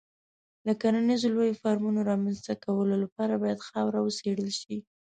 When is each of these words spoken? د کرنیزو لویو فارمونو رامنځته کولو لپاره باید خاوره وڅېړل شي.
د 0.65 0.67
کرنیزو 0.81 1.27
لویو 1.35 1.59
فارمونو 1.61 1.99
رامنځته 2.11 2.53
کولو 2.65 2.95
لپاره 3.03 3.33
باید 3.43 3.65
خاوره 3.67 3.99
وڅېړل 4.01 4.49
شي. 4.61 4.77